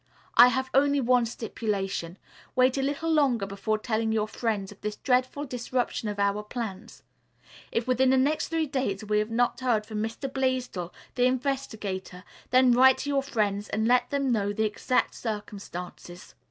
I 0.33 0.47
have 0.47 0.71
only 0.73 0.99
one 0.99 1.27
stipulation. 1.27 2.17
Wait 2.55 2.75
a 2.75 2.81
little 2.81 3.11
longer 3.13 3.45
before 3.45 3.77
telling 3.77 4.11
your 4.11 4.27
friends 4.27 4.71
of 4.71 4.81
this 4.81 4.95
dreadful 4.95 5.45
disruption 5.45 6.09
of 6.09 6.17
our 6.17 6.41
plans. 6.41 7.03
If 7.71 7.85
within 7.87 8.09
the 8.09 8.17
next 8.17 8.47
three 8.47 8.65
days 8.65 9.05
we 9.05 9.19
have 9.19 9.29
not 9.29 9.59
heard 9.59 9.85
from 9.85 10.01
Mr. 10.01 10.27
Blaisdell, 10.27 10.91
the 11.13 11.27
investigator, 11.27 12.23
then 12.49 12.71
write 12.71 12.97
to 12.99 13.09
your 13.11 13.21
friends 13.21 13.69
and 13.69 13.87
let 13.87 14.09
them 14.09 14.31
know 14.31 14.51
the 14.51 14.65
exact 14.65 15.13
circumstances." 15.13 16.33